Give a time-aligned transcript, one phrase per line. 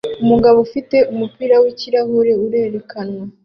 [0.23, 3.23] Umugabo ufite umupira wikirahure urerekanwa